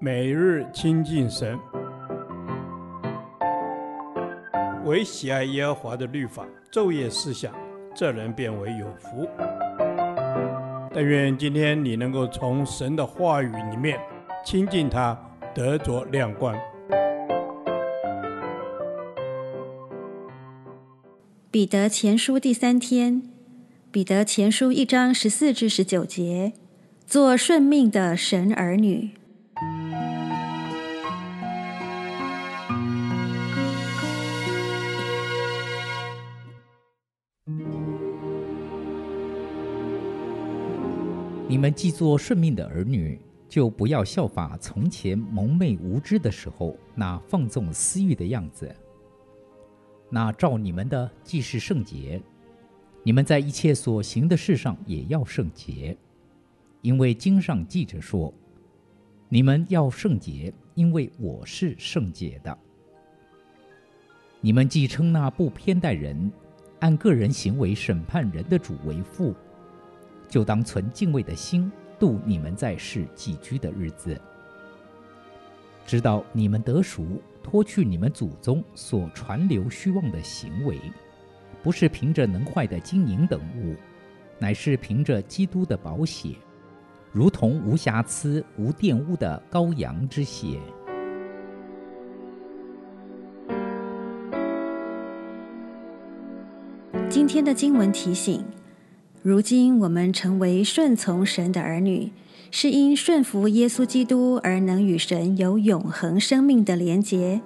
[0.00, 1.58] 每日亲近神，
[4.84, 7.54] 唯喜爱耶和华的律法，昼夜思想，
[7.94, 9.28] 这人便为有福。
[10.92, 13.98] 但愿今天你能够从神的话语里面
[14.44, 15.18] 亲近他，
[15.54, 16.54] 得着亮光。
[21.50, 23.22] 彼得前书第三天，
[23.90, 26.52] 彼得前书一章十四至十九节，
[27.06, 29.10] 做顺命的神儿女。
[41.64, 43.18] 们既做顺命的儿女，
[43.48, 48.70] 就不要效法从前蒙昧无知的时候那放纵私欲的样子。
[50.10, 52.20] 那照你们的既是圣洁，
[53.02, 55.96] 你们在一切所行的事上也要圣洁，
[56.82, 58.30] 因为经上记着说
[59.30, 62.58] ：“你们要圣洁，因为我是圣洁的。”
[64.42, 66.30] 你们既称那不偏待人、
[66.80, 69.34] 按个人行为审判人的主为父。
[70.34, 74.20] 就当存敬畏的心度你们在世寄居的日子，
[75.86, 80.76] 直到你们得赎，脱去你们祖宗所传流虚妄的行为，
[81.62, 83.76] 不是凭着能坏的金银等物，
[84.40, 86.30] 乃是凭着基督的宝血，
[87.12, 90.58] 如同无瑕疵、无玷污的羔羊之血。
[97.08, 98.44] 今天的经文提醒。
[99.24, 102.10] 如今我们成为顺从神的儿女，
[102.50, 107.40] 是因顺服耶稣基督而能与神有永恒生命的连结。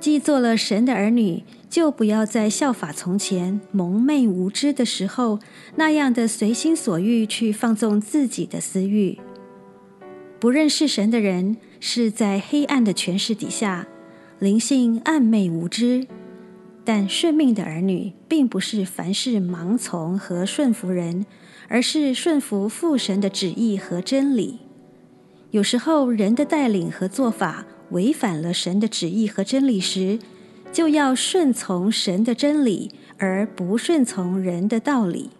[0.00, 5.40] 既做了神的儿女，就不要再效法从前蒙昧无知的时候
[5.76, 9.18] 那样的随心所欲去放纵自己的私欲。
[10.40, 13.86] 不认识神的人是在黑暗的权势底下，
[14.38, 16.06] 灵性暗昧无知。
[16.84, 21.24] 但顺命的儿女，并不是凡事盲从和顺服人，
[21.68, 24.58] 而是顺服父神的旨意和真理。
[25.50, 30.18] 有时候，人的带领和做法违反了神的旨意和真理时，
[30.72, 35.30] 就要顺从神的真理，而不顺从人的道理。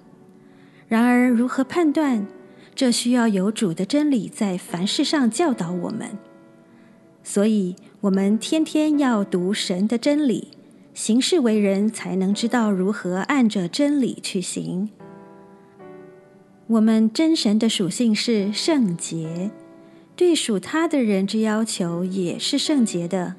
[0.88, 2.26] 然而，如何判断？
[2.74, 6.18] 这需要有主的真理在凡事上教导我们。
[7.22, 10.48] 所以，我们天天要读神的真理。
[10.94, 14.90] 行事为人，才能知道如何按着真理去行。
[16.68, 19.50] 我们真神的属性是圣洁，
[20.14, 23.34] 对属他的人之要求也是圣洁的。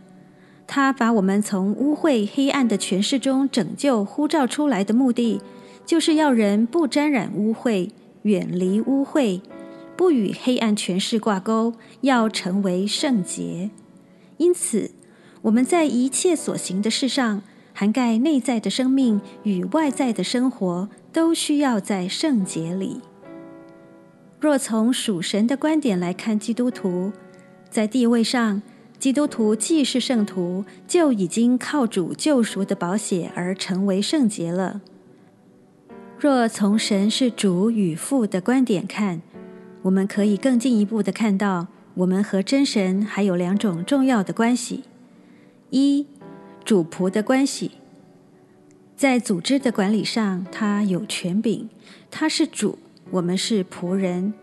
[0.68, 5.42] 他把我们从污秽黑暗的权势中拯救、呼召出来的目的，
[5.86, 7.90] 就是要人不沾染污秽，
[8.24, 9.40] 远离污秽，
[9.96, 13.70] 不与黑暗权势挂钩，要成为圣洁。
[14.38, 14.92] 因此，
[15.46, 23.00] 我们在一切所行的事上，涵盖内在的生命与外在的生活，都需要在圣洁里。
[24.40, 27.12] 若从属神的观点来看，基督徒
[27.70, 28.64] 在地位上，
[28.98, 34.82] 基督徒既是圣徒，就已经靠主救赎的宝血而成为圣洁了。
[36.18, 39.22] 若从神是主与父的观点看，
[39.84, 44.86] 我们可以更进一步的看到，我们和真神还有两种重要的关系。
[45.78, 46.08] 一、
[46.64, 47.72] 主仆的关系，
[48.96, 51.68] 在组织的管理上，他有权柄，
[52.10, 52.80] 他是主，
[53.12, 54.34] 我们是仆人。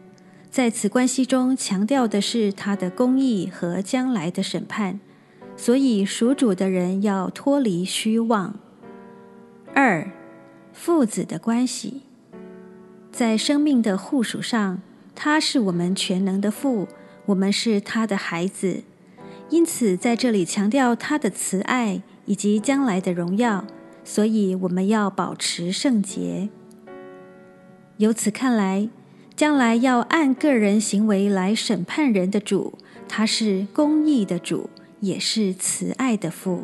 [0.51, 5.01] 在此关系中，强调的是他的公义和将来的审判，
[5.57, 8.61] 所以属主的人要脱离虚妄。
[9.75, 10.13] 二、
[10.75, 12.03] 父子的关系，
[13.11, 14.83] 在生命的护属上，
[15.15, 16.87] 他是我们全能的父，
[17.25, 18.83] 我们是他的孩子。
[19.53, 23.67] 因此，在这里强调他的慈爱以及将来的荣耀，
[24.03, 26.49] 所以我们要保持圣洁。
[27.99, 28.89] 由此看来，
[29.37, 34.71] 将来要按个人行为来审判人的主，他是公义的主，
[35.01, 36.63] 也是慈爱的父，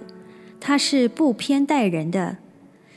[0.59, 2.39] 他是不偏待人的，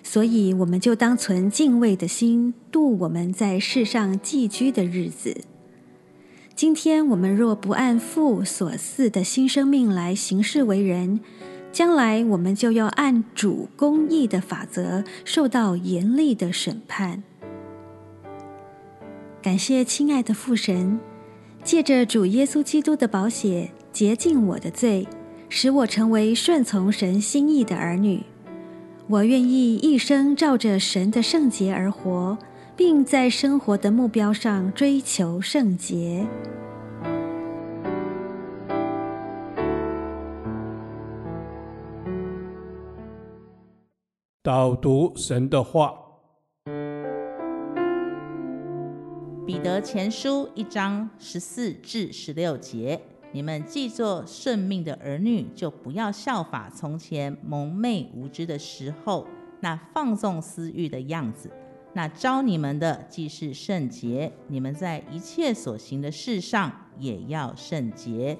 [0.01, 5.41] 所以我们就当存敬畏的心，度我们在世上寄居的日子。
[6.61, 11.19] 今天我们若不按父所赐的新生命来行事为人，
[11.71, 17.23] 将来我们就要按主公义的法则受到严厉的审判。
[19.41, 20.99] 感谢亲爱的父神，
[21.63, 25.07] 借着主耶稣基督的宝血洁净我的罪，
[25.49, 28.21] 使我成为顺从神心意的儿女。
[29.07, 32.37] 我愿意一生照着神的圣洁而活。
[32.75, 36.27] 并在生活的目标上追求圣洁。
[44.41, 46.01] 导读神的话。
[49.45, 53.01] 彼得前书一章十四至十六节。
[53.33, 59.25] 你们既做圣命的儿女就不要效法从前蒙昧无知的时候
[59.61, 61.49] 那放纵私欲的样子。
[61.93, 68.37] 那招你们的既是圣洁，你们在一切所行的事上也要圣洁，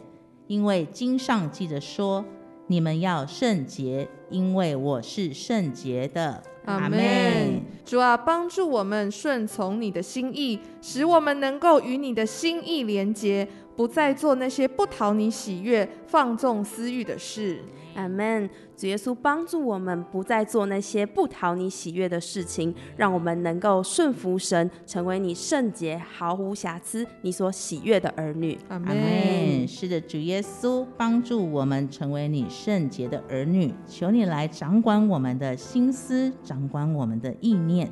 [0.48, 2.24] 因为经上记着说。
[2.68, 6.42] 你们要圣洁，因为我是圣洁的。
[6.64, 7.62] 阿门。
[7.84, 13.46] 主啊，帮助我们顺从你的心意，使我们能够与你的心意连结，
[13.76, 17.62] 不再做那些不讨你喜悦、放纵私欲的事。
[17.96, 18.50] 阿门。
[18.76, 28.58] 主耶稣帮助我们不再做那些不讨你喜悦的事情，让我们能够顺服神，成为你圣洁、毫无瑕疵、你所喜悦的儿女。
[28.70, 29.68] 阿门。
[29.68, 37.92] 是的，主耶稣帮助我们成为你圣洁的儿女，求你来掌管我们的心思，掌管我们的意念。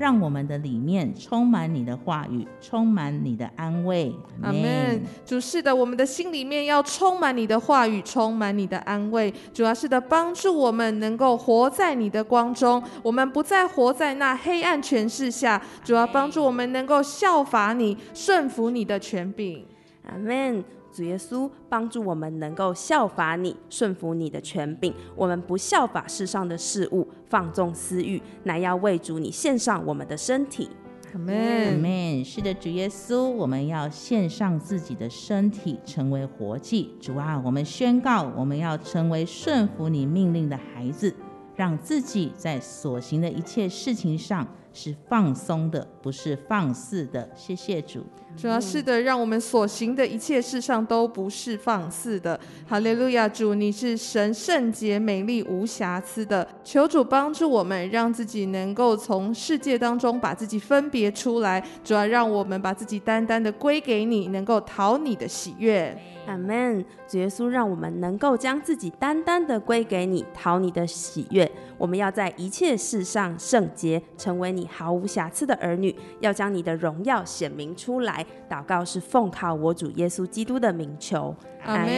[0.00, 4.10] 让我们的里面充满你的话语，充满你的安慰。
[4.40, 4.98] 阿门。
[5.26, 9.30] 主是的，我们的心里面要充满你的话语，充满你的安慰。
[9.52, 15.60] 主要是的，帮助我们能够活在你的光中，我们不再活在那黑暗权势下。
[15.84, 19.66] 主要帮助我们能够效法你，顺服你的权柄。
[20.08, 20.64] 阿门。
[20.92, 24.92] 主耶稣帮助我们能够效法你，顺服你的权柄。
[25.14, 30.68] 我们不效法世上的事物，放纵私欲，乃要为主你献上我们的身体。
[31.12, 32.24] 阿门，阿门。
[32.24, 36.94] 是的，主耶稣，我们要献上自己的身体，成为活祭。
[37.00, 41.14] 主啊，我们宣告，我们要成为顺服你命令的孩子，
[41.54, 44.46] 让自己在所行的一切事情上。
[44.72, 47.28] 是放松的，不是放肆的。
[47.34, 48.04] 谢谢主。
[48.36, 52.38] 主要是的，让我们所行的一切事上都不是放肆的。
[52.66, 56.46] 哈利路亚，主，你是神圣洁、美丽、无瑕疵的。
[56.62, 61.62] 求主帮助我们，让自己能够从世界当中把自己分别出来。
[61.82, 65.96] 主要让我们把自己单单的归给你，能够讨你的喜悦。
[66.26, 66.84] 阿门。
[67.08, 71.50] 主耶稣，让我们能够将自己单单的归给你，讨你的喜悦。
[71.76, 78.26] 我们要在一切事上圣洁，成为你毫无瑕疵的儿女，要将你的荣耀显明出来。
[78.46, 81.34] 祷告是奉靠我主耶稣基督的名求。
[81.64, 81.88] 阿门。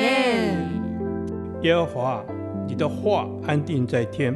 [1.62, 2.24] 耶和华，
[2.68, 4.32] 你的话安定在天，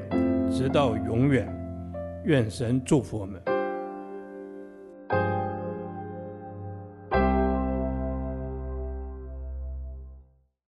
[0.50, 1.46] 直到永远。
[2.24, 3.40] 愿神祝福我们。